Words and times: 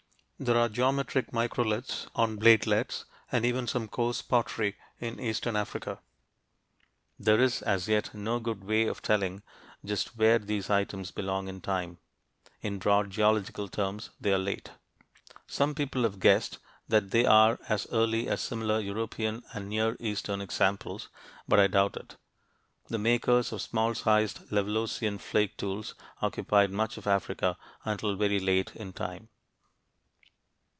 There 0.43 0.57
are 0.57 0.69
geometric 0.69 1.29
microliths 1.29 2.07
on 2.15 2.39
bladelets 2.39 3.05
and 3.31 3.45
even 3.45 3.67
some 3.67 3.87
coarse 3.87 4.23
pottery 4.23 4.75
in 4.99 5.19
east 5.19 5.45
Africa. 5.45 5.99
There 7.19 7.39
is 7.39 7.61
as 7.61 7.87
yet 7.87 8.15
no 8.15 8.39
good 8.39 8.63
way 8.63 8.87
of 8.87 9.03
telling 9.03 9.43
just 9.85 10.17
where 10.17 10.39
these 10.39 10.67
items 10.67 11.11
belong 11.11 11.47
in 11.47 11.61
time; 11.61 11.99
in 12.59 12.79
broad 12.79 13.11
geological 13.11 13.67
terms 13.67 14.09
they 14.19 14.33
are 14.33 14.39
"late." 14.39 14.71
Some 15.45 15.75
people 15.75 16.01
have 16.01 16.19
guessed 16.19 16.57
that 16.87 17.11
they 17.11 17.23
are 17.27 17.59
as 17.69 17.85
early 17.91 18.27
as 18.27 18.41
similar 18.41 18.79
European 18.79 19.43
and 19.53 19.69
Near 19.69 19.95
Eastern 19.99 20.41
examples, 20.41 21.09
but 21.47 21.59
I 21.59 21.67
doubt 21.67 21.97
it. 21.97 22.15
The 22.87 22.97
makers 22.97 23.51
of 23.53 23.61
small 23.61 23.93
sized 23.93 24.39
Levalloisian 24.49 25.19
flake 25.19 25.55
tools 25.55 25.93
occupied 26.19 26.71
much 26.71 26.97
of 26.97 27.05
Africa 27.05 27.57
until 27.85 28.15
very 28.15 28.39
late 28.39 28.75
in 28.75 28.91
time. 28.91 29.29